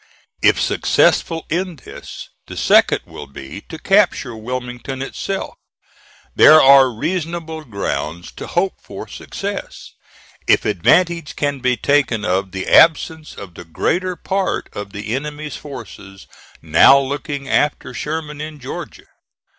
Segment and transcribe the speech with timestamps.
[0.41, 5.53] If successful in this, the second will be to capture Wilmington itself.
[6.35, 9.93] There are reasonable grounds to hope for success,
[10.47, 15.55] if advantage can be taken of the absence of the greater part of the enemy's
[15.55, 16.25] forces
[16.63, 19.05] now looking after Sherman in Georgia.